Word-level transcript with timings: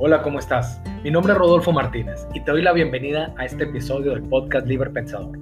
Hola, 0.00 0.22
¿cómo 0.22 0.38
estás? 0.38 0.80
Mi 1.02 1.10
nombre 1.10 1.32
es 1.32 1.38
Rodolfo 1.40 1.72
Martínez 1.72 2.24
y 2.32 2.38
te 2.38 2.52
doy 2.52 2.62
la 2.62 2.72
bienvenida 2.72 3.34
a 3.36 3.44
este 3.44 3.64
episodio 3.64 4.12
del 4.12 4.22
podcast 4.22 4.64
Libre 4.68 4.90
Pensador. 4.90 5.36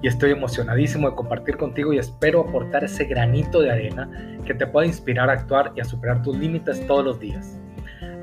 Y 0.00 0.08
estoy 0.08 0.30
emocionadísimo 0.30 1.10
de 1.10 1.14
compartir 1.14 1.58
contigo 1.58 1.92
y 1.92 1.98
espero 1.98 2.40
aportar 2.40 2.82
ese 2.84 3.04
granito 3.04 3.60
de 3.60 3.70
arena 3.70 4.08
que 4.46 4.54
te 4.54 4.66
pueda 4.66 4.86
inspirar 4.86 5.28
a 5.28 5.34
actuar 5.34 5.72
y 5.76 5.82
a 5.82 5.84
superar 5.84 6.22
tus 6.22 6.34
límites 6.34 6.86
todos 6.86 7.04
los 7.04 7.20
días. 7.20 7.60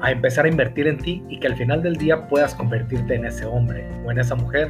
A 0.02 0.10
empezar 0.10 0.46
a 0.46 0.48
invertir 0.48 0.88
en 0.88 0.98
ti 0.98 1.24
y 1.30 1.40
que 1.40 1.46
al 1.46 1.56
final 1.56 1.84
del 1.84 1.96
día 1.96 2.28
puedas 2.28 2.56
convertirte 2.56 3.14
en 3.14 3.28
ese 3.28 3.46
hombre 3.46 3.88
o 4.04 4.10
en 4.10 4.18
esa 4.18 4.34
mujer 4.34 4.68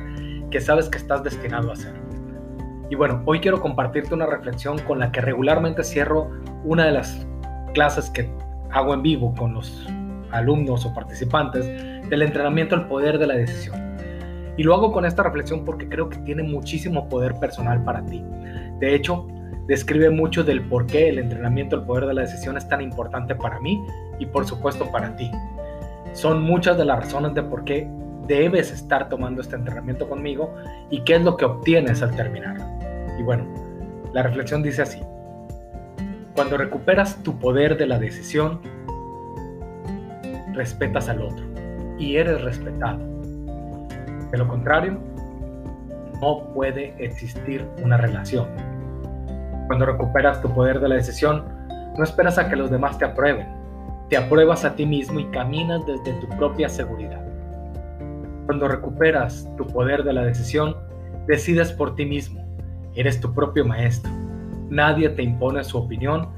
que 0.50 0.60
sabes 0.60 0.90
que 0.90 0.98
estás 0.98 1.24
destinado 1.24 1.72
a 1.72 1.76
ser. 1.78 1.94
Y 2.90 2.96
bueno, 2.96 3.24
hoy 3.26 3.40
quiero 3.40 3.62
compartirte 3.62 4.14
una 4.14 4.26
reflexión 4.26 4.78
con 4.80 5.00
la 5.00 5.10
que 5.14 5.22
regularmente 5.22 5.86
cierro 5.86 6.30
una 6.66 6.86
de 6.86 6.92
las 6.92 7.26
clases 7.74 8.10
que 8.10 8.30
hago 8.72 8.94
en 8.94 9.02
vivo 9.02 9.34
con 9.36 9.54
los 9.54 9.88
alumnos 10.32 10.86
o 10.86 10.94
participantes 10.94 11.66
del 12.10 12.22
entrenamiento 12.22 12.76
al 12.76 12.88
poder 12.88 13.18
de 13.18 13.28
la 13.28 13.36
decisión. 13.36 13.80
Y 14.58 14.64
lo 14.64 14.74
hago 14.74 14.92
con 14.92 15.06
esta 15.06 15.24
reflexión 15.24 15.64
porque 15.66 15.88
creo 15.88 16.10
que 16.10 16.18
tiene 16.20 16.44
muchísimo 16.44 17.08
poder 17.08 17.36
personal 17.36 17.84
para 17.84 18.06
ti. 18.06 18.24
De 18.80 18.94
hecho, 18.94 19.28
describe 19.68 20.10
mucho 20.10 20.44
del 20.44 20.62
por 20.62 20.86
qué 20.86 21.10
el 21.10 21.20
entrenamiento 21.20 21.76
al 21.78 21.86
poder 21.86 22.08
de 22.08 22.14
la 22.14 22.22
decisión 22.22 22.58
es 22.58 22.68
tan 22.68 22.82
importante 22.82 23.36
para 23.36 23.60
mí 23.60 23.82
y 24.20 24.26
por 24.26 24.46
supuesto 24.46 24.92
para 24.92 25.16
ti. 25.16 25.32
Son 26.14 26.42
muchas 26.42 26.78
de 26.78 26.86
las 26.86 27.00
razones 27.00 27.34
de 27.34 27.44
por 27.44 27.64
qué 27.64 27.88
debes 28.28 28.72
estar 28.72 29.10
tomando 29.10 29.42
este 29.42 29.56
entrenamiento 29.56 30.08
conmigo 30.08 30.54
y 30.90 31.02
qué 31.02 31.16
es 31.16 31.24
lo 31.24 31.38
que 31.38 31.46
obtienes 31.46 32.02
al 32.02 32.16
terminar. 32.16 32.58
Y 33.18 33.24
bueno, 33.24 33.46
la 34.14 34.24
reflexión 34.24 34.62
dice 34.62 34.82
así. 34.82 35.00
Cuando 36.36 36.58
recuperas 36.58 37.22
tu 37.24 37.38
poder 37.40 37.78
de 37.78 37.88
la 37.88 38.00
decisión, 38.00 38.62
respetas 40.54 41.10
al 41.10 41.22
otro 41.22 41.46
y 41.98 42.18
eres 42.18 42.42
respetado. 42.42 43.00
De 44.32 44.38
lo 44.38 44.48
contrario, 44.48 44.98
no 46.22 46.54
puede 46.54 46.94
existir 47.04 47.68
una 47.84 47.98
relación. 47.98 48.48
Cuando 49.68 49.86
recuperas 49.86 50.42
tu 50.42 50.54
poder 50.54 50.80
de 50.80 50.90
la 50.90 50.96
decisión, 50.96 51.44
no 51.98 52.04
esperas 52.04 52.38
a 52.38 52.50
que 52.50 52.56
los 52.56 52.72
demás 52.72 52.98
te 52.98 53.06
aprueben. 53.06 53.48
Te 54.10 54.18
apruebas 54.18 54.66
a 54.66 54.76
ti 54.76 54.86
mismo 54.86 55.20
y 55.20 55.26
caminas 55.32 55.86
desde 55.86 56.14
tu 56.20 56.28
propia 56.38 56.68
seguridad. 56.70 57.22
Cuando 58.46 58.68
recuperas 58.68 59.48
tu 59.58 59.66
poder 59.68 60.04
de 60.04 60.14
la 60.14 60.24
decisión, 60.24 60.76
decides 61.28 61.72
por 61.72 61.96
ti 61.96 62.06
mismo. 62.06 62.46
Eres 62.96 63.20
tu 63.22 63.34
propio 63.34 63.64
maestro. 63.66 64.12
Nadie 64.70 65.10
te 65.10 65.24
impone 65.24 65.64
su 65.64 65.78
opinión. 65.78 66.30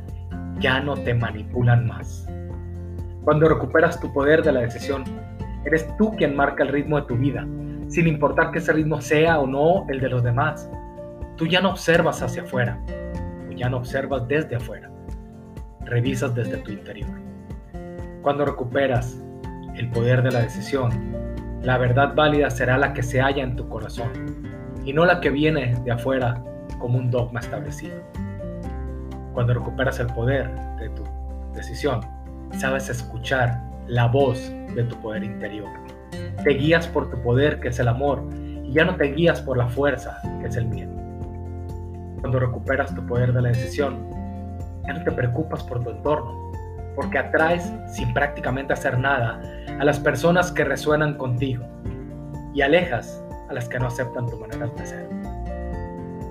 Ya 0.60 0.80
no 0.80 0.96
te 0.96 1.14
manipulan 1.14 1.88
más. 1.88 2.28
Cuando 3.24 3.48
recuperas 3.48 4.02
tu 4.02 4.12
poder 4.12 4.44
de 4.44 4.52
la 4.52 4.62
decisión, 4.62 5.06
eres 5.66 5.88
tú 5.98 6.12
quien 6.18 6.36
marca 6.36 6.64
el 6.64 6.70
ritmo 6.70 7.00
de 7.00 7.08
tu 7.08 7.16
vida, 7.16 7.48
sin 7.88 8.08
importar 8.08 8.52
que 8.52 8.60
ese 8.60 8.74
ritmo 8.74 9.00
sea 9.00 9.40
o 9.40 9.48
no 9.48 9.86
el 9.90 10.02
de 10.02 10.10
los 10.10 10.24
demás. 10.24 10.70
Tú 11.38 11.48
ya 11.48 11.62
no 11.62 11.70
observas 11.70 12.22
hacia 12.22 12.44
afuera, 12.44 12.80
o 13.50 13.54
ya 13.54 13.70
no 13.70 13.78
observas 13.78 14.28
desde 14.28 14.58
afuera, 14.58 14.92
revisas 15.86 16.36
desde 16.36 16.58
tu 16.58 16.72
interior. 16.72 17.10
Cuando 18.22 18.44
recuperas 18.44 19.18
el 19.76 19.90
poder 19.90 20.22
de 20.22 20.32
la 20.32 20.42
decisión, 20.42 20.92
la 21.62 21.78
verdad 21.78 22.14
válida 22.16 22.50
será 22.50 22.78
la 22.78 22.94
que 22.94 23.04
se 23.04 23.22
halla 23.22 23.42
en 23.42 23.56
tu 23.56 23.70
corazón 23.70 24.10
y 24.84 24.92
no 24.92 25.06
la 25.06 25.22
que 25.22 25.30
viene 25.30 25.76
de 25.86 25.92
afuera 25.92 26.44
como 26.78 26.98
un 26.98 27.10
dogma 27.10 27.40
establecido. 27.40 27.96
Cuando 29.34 29.54
recuperas 29.54 29.98
el 30.02 30.08
poder 30.08 30.54
de 30.78 30.90
tu 30.90 31.04
decisión, 31.54 32.02
sabes 32.60 32.90
escuchar 32.90 33.62
la 33.88 34.08
voz 34.08 34.52
de 34.76 34.84
tu 34.84 34.96
poder 35.02 35.24
interior. 35.24 35.70
Te 36.44 36.52
guías 36.52 36.88
por 36.88 37.10
tu 37.10 37.22
poder, 37.22 37.60
que 37.60 37.70
es 37.70 37.80
el 37.80 37.88
amor, 37.88 38.24
y 38.64 38.74
ya 38.74 38.86
no 38.86 38.96
te 38.96 39.06
guías 39.06 39.42
por 39.42 39.58
la 39.58 39.68
fuerza, 39.68 40.20
que 40.42 40.48
es 40.48 40.56
el 40.56 40.66
miedo. 40.66 40.92
Cuando 42.22 42.40
recuperas 42.40 42.94
tu 42.96 43.06
poder 43.06 43.34
de 43.34 43.42
la 43.42 43.50
decisión, 43.50 44.08
ya 44.86 44.94
no 44.94 45.04
te 45.04 45.12
preocupas 45.12 45.64
por 45.64 45.84
tu 45.84 45.90
entorno, 45.90 46.52
porque 46.96 47.18
atraes, 47.18 47.72
sin 47.88 48.14
prácticamente 48.14 48.74
hacer 48.74 48.98
nada, 48.98 49.42
a 49.80 49.84
las 49.84 50.00
personas 50.00 50.52
que 50.52 50.64
resuenan 50.64 51.16
contigo 51.16 51.66
y 52.54 52.62
alejas 52.62 53.24
a 53.50 53.54
las 53.54 53.68
que 53.68 53.80
no 53.80 53.88
aceptan 53.88 54.28
tu 54.28 54.38
manera 54.38 54.68
de 54.68 54.86
ser. 54.86 55.10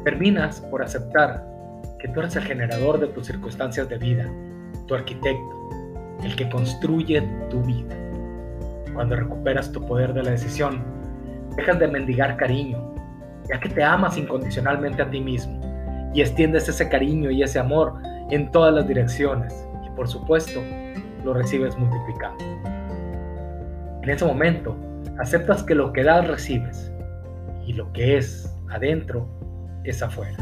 Terminas 0.05 0.61
por 0.61 0.83
aceptar 0.83 1.45
que 1.99 2.09
tú 2.09 2.21
eres 2.21 2.37
el 2.37 2.45
generador 2.45 2.99
de 2.99 3.09
tus 3.09 3.27
circunstancias 3.27 3.89
de 3.89 3.99
vida, 3.99 4.27
tu 4.87 4.95
arquitecto, 4.95 5.71
el 6.23 6.37
que 6.37 6.49
construye 6.49 7.23
tu 7.51 7.63
vida. 7.63 7.95
Cuando 8.95 9.17
recuperas 9.17 9.73
tu 9.73 9.85
poder 9.87 10.13
de 10.13 10.23
la 10.23 10.31
decisión, 10.33 10.83
dejas 11.57 11.79
de 11.79 11.89
mendigar 11.89 12.37
cariño, 12.37 12.95
ya 13.49 13.59
que 13.59 13.69
te 13.69 13.83
amas 13.83 14.17
incondicionalmente 14.17 15.03
a 15.03 15.11
ti 15.11 15.21
mismo 15.21 15.61
y 16.15 16.21
extiendes 16.21 16.69
ese 16.69 16.89
cariño 16.89 17.31
y 17.31 17.43
ese 17.43 17.59
amor 17.59 17.95
en 18.31 18.51
todas 18.51 18.75
las 18.75 18.87
direcciones 18.87 19.67
y 19.85 19.91
por 19.97 20.09
supuesto 20.09 20.61
lo 21.25 21.35
recibes 21.35 21.77
multiplicado. 21.79 22.37
En 24.03 24.11
ese 24.11 24.25
momento, 24.25 24.77
aceptas 25.19 25.63
que 25.63 25.75
lo 25.75 25.93
que 25.93 26.03
das 26.03 26.27
recibes 26.27 26.93
y 27.67 27.73
lo 27.73 27.93
que 27.93 28.17
es 28.17 28.53
adentro 28.71 29.29
es 29.85 30.03
afuera. 30.03 30.37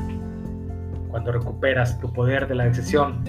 Cuando 1.11 1.33
recuperas 1.33 1.99
tu 2.01 2.13
poder 2.13 2.47
de 2.49 2.55
la 2.55 2.65
decisión, 2.65 3.23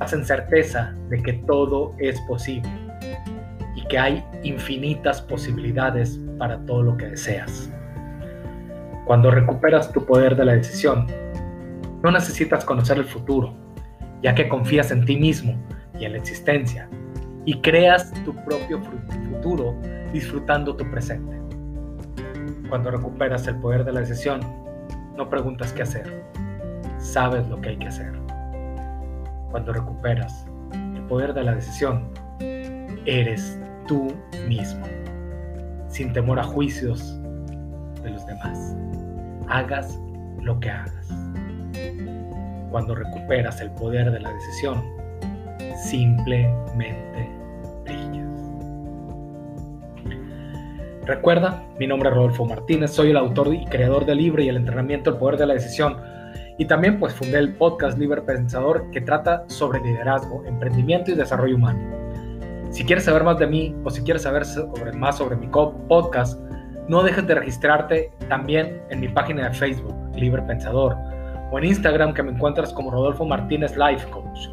hacen 0.00 0.24
certeza 0.24 0.94
de 1.08 1.22
que 1.22 1.34
todo 1.34 1.92
es 1.98 2.20
posible 2.22 2.70
y 3.76 3.86
que 3.86 3.98
hay 3.98 4.24
infinitas 4.42 5.22
posibilidades 5.22 6.18
para 6.38 6.58
todo 6.66 6.82
lo 6.82 6.96
que 6.96 7.06
deseas. 7.06 7.70
Cuando 9.06 9.30
recuperas 9.30 9.92
tu 9.92 10.04
poder 10.04 10.36
de 10.36 10.44
la 10.46 10.54
decisión, 10.54 11.06
no 12.02 12.10
necesitas 12.10 12.64
conocer 12.64 12.98
el 12.98 13.04
futuro, 13.04 13.54
ya 14.22 14.34
que 14.34 14.48
confías 14.48 14.90
en 14.90 15.04
ti 15.04 15.16
mismo 15.16 15.54
y 15.98 16.06
en 16.06 16.12
la 16.12 16.18
existencia, 16.18 16.88
y 17.44 17.60
creas 17.60 18.12
tu 18.24 18.34
propio 18.44 18.80
futuro 19.28 19.76
disfrutando 20.12 20.76
tu 20.76 20.90
presente. 20.90 21.38
Cuando 22.68 22.90
recuperas 22.90 23.46
el 23.48 23.56
poder 23.56 23.84
de 23.84 23.92
la 23.92 24.00
decisión, 24.00 24.40
no 25.16 25.28
preguntas 25.28 25.72
qué 25.72 25.82
hacer, 25.82 26.24
sabes 26.98 27.46
lo 27.48 27.60
que 27.60 27.70
hay 27.70 27.76
que 27.76 27.88
hacer 27.88 28.29
cuando 29.50 29.72
recuperas 29.72 30.46
el 30.72 31.02
poder 31.06 31.34
de 31.34 31.44
la 31.44 31.54
decisión, 31.54 32.08
eres 33.06 33.58
tú 33.86 34.12
mismo, 34.48 34.86
sin 35.88 36.12
temor 36.12 36.38
a 36.38 36.44
juicios 36.44 37.20
de 38.02 38.10
los 38.10 38.24
demás. 38.26 38.76
Hagas 39.48 39.98
lo 40.40 40.58
que 40.60 40.70
hagas. 40.70 41.08
Cuando 42.70 42.94
recuperas 42.94 43.60
el 43.60 43.70
poder 43.72 44.12
de 44.12 44.20
la 44.20 44.32
decisión, 44.32 44.84
simplemente 45.84 47.28
brillas. 47.84 48.28
Recuerda, 51.04 51.64
mi 51.80 51.88
nombre 51.88 52.10
es 52.10 52.14
Rodolfo 52.14 52.44
Martínez, 52.44 52.92
soy 52.92 53.10
el 53.10 53.16
autor 53.16 53.52
y 53.52 53.64
creador 53.64 54.06
del 54.06 54.18
libro 54.18 54.42
y 54.42 54.48
el 54.48 54.56
entrenamiento 54.56 55.10
El 55.10 55.16
Poder 55.16 55.38
de 55.38 55.46
la 55.46 55.54
Decisión 55.54 55.96
y 56.60 56.66
también 56.66 56.98
pues 57.00 57.14
fundé 57.14 57.38
el 57.38 57.54
podcast 57.54 57.96
Libre 57.96 58.20
Pensador 58.20 58.90
que 58.90 59.00
trata 59.00 59.44
sobre 59.46 59.80
liderazgo, 59.80 60.44
emprendimiento 60.44 61.10
y 61.10 61.14
desarrollo 61.14 61.56
humano. 61.56 61.80
Si 62.68 62.84
quieres 62.84 63.06
saber 63.06 63.24
más 63.24 63.38
de 63.38 63.46
mí 63.46 63.74
o 63.82 63.88
si 63.88 64.02
quieres 64.02 64.24
saber 64.24 64.44
más 64.94 65.16
sobre 65.16 65.36
mi 65.36 65.46
podcast, 65.46 66.38
no 66.86 67.02
dejes 67.02 67.26
de 67.26 67.34
registrarte 67.34 68.12
también 68.28 68.82
en 68.90 69.00
mi 69.00 69.08
página 69.08 69.48
de 69.48 69.54
Facebook, 69.54 69.94
Libre 70.14 70.42
Pensador, 70.42 70.96
o 71.50 71.58
en 71.58 71.64
Instagram 71.64 72.12
que 72.12 72.22
me 72.22 72.32
encuentras 72.32 72.74
como 72.74 72.90
Rodolfo 72.90 73.24
Martínez 73.24 73.74
Life 73.78 74.06
Coach. 74.10 74.50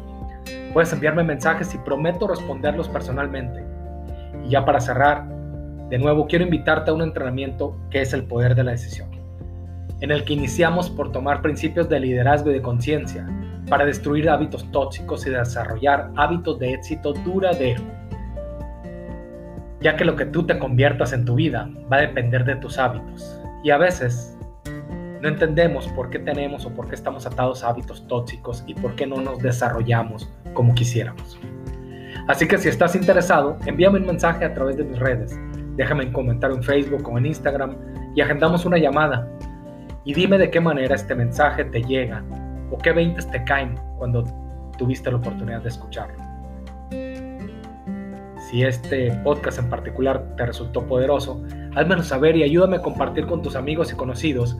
Puedes 0.72 0.90
enviarme 0.94 1.24
mensajes 1.24 1.74
y 1.74 1.78
prometo 1.78 2.26
responderlos 2.26 2.88
personalmente. 2.88 3.62
Y 4.46 4.48
ya 4.48 4.64
para 4.64 4.80
cerrar, 4.80 5.28
de 5.90 5.98
nuevo 5.98 6.26
quiero 6.26 6.46
invitarte 6.46 6.90
a 6.90 6.94
un 6.94 7.02
entrenamiento 7.02 7.76
que 7.90 8.00
es 8.00 8.14
el 8.14 8.24
poder 8.24 8.54
de 8.54 8.64
la 8.64 8.70
decisión 8.70 9.17
en 10.00 10.10
el 10.10 10.24
que 10.24 10.34
iniciamos 10.34 10.90
por 10.90 11.12
tomar 11.12 11.42
principios 11.42 11.88
de 11.88 12.00
liderazgo 12.00 12.50
y 12.50 12.54
de 12.54 12.62
conciencia 12.62 13.26
para 13.68 13.84
destruir 13.84 14.30
hábitos 14.30 14.70
tóxicos 14.70 15.26
y 15.26 15.30
desarrollar 15.30 16.10
hábitos 16.16 16.58
de 16.58 16.72
éxito 16.72 17.12
duradero. 17.12 17.82
Ya 19.80 19.96
que 19.96 20.04
lo 20.04 20.16
que 20.16 20.26
tú 20.26 20.44
te 20.44 20.58
conviertas 20.58 21.12
en 21.12 21.24
tu 21.24 21.34
vida 21.34 21.68
va 21.92 21.98
a 21.98 22.00
depender 22.00 22.44
de 22.44 22.56
tus 22.56 22.78
hábitos. 22.78 23.40
Y 23.62 23.70
a 23.70 23.78
veces 23.78 24.36
no 25.20 25.28
entendemos 25.28 25.88
por 25.88 26.10
qué 26.10 26.18
tenemos 26.18 26.64
o 26.64 26.70
por 26.70 26.88
qué 26.88 26.94
estamos 26.94 27.26
atados 27.26 27.62
a 27.62 27.68
hábitos 27.68 28.06
tóxicos 28.06 28.64
y 28.66 28.74
por 28.74 28.94
qué 28.94 29.06
no 29.06 29.20
nos 29.20 29.38
desarrollamos 29.40 30.28
como 30.54 30.74
quisiéramos. 30.74 31.38
Así 32.28 32.46
que 32.46 32.58
si 32.58 32.68
estás 32.68 32.94
interesado, 32.94 33.56
envíame 33.66 33.98
un 33.98 34.06
mensaje 34.06 34.44
a 34.44 34.54
través 34.54 34.76
de 34.76 34.84
mis 34.84 34.98
redes. 34.98 35.38
Déjame 35.76 36.06
un 36.06 36.12
comentario 36.12 36.56
en 36.56 36.62
Facebook 36.62 37.08
o 37.08 37.18
en 37.18 37.26
Instagram 37.26 37.76
y 38.14 38.20
agendamos 38.20 38.64
una 38.64 38.78
llamada 38.78 39.28
y 40.08 40.14
dime 40.14 40.38
de 40.38 40.50
qué 40.50 40.58
manera 40.58 40.94
este 40.94 41.14
mensaje 41.14 41.66
te 41.66 41.82
llega 41.82 42.24
o 42.70 42.78
qué 42.78 42.92
veintes 42.92 43.30
te 43.30 43.44
caen 43.44 43.74
cuando 43.98 44.24
tuviste 44.78 45.10
la 45.10 45.18
oportunidad 45.18 45.60
de 45.60 45.68
escucharlo. 45.68 46.16
Si 48.48 48.64
este 48.64 49.12
podcast 49.22 49.58
en 49.58 49.68
particular 49.68 50.34
te 50.38 50.46
resultó 50.46 50.86
poderoso, 50.86 51.44
házmelo 51.76 52.02
saber 52.02 52.36
y 52.36 52.42
ayúdame 52.42 52.78
a 52.78 52.80
compartir 52.80 53.26
con 53.26 53.42
tus 53.42 53.54
amigos 53.54 53.92
y 53.92 53.96
conocidos 53.96 54.56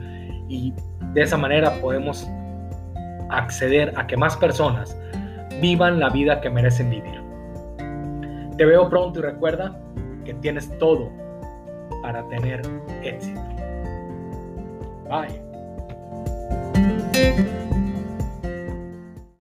y 0.51 0.75
de 1.15 1.23
esa 1.23 1.39
manera 1.39 1.81
podemos 1.81 2.29
acceder 3.31 3.95
a 3.97 4.07
que 4.07 4.19
más 4.19 4.37
personas 4.37 4.95
vivan 5.63 5.99
la 5.99 6.11
vida 6.11 6.43
que 6.43 6.51
merecen 6.51 6.91
vivir. 6.91 7.23
Te 8.59 8.67
veo 8.67 8.87
pronto 8.91 9.21
y 9.21 9.23
recuerda 9.23 9.81
que 10.27 10.35
tienes 10.35 10.71
todo 10.79 11.11
para 12.03 12.29
tener 12.29 12.61
éxito. 13.03 13.58
Bye. 15.09 15.33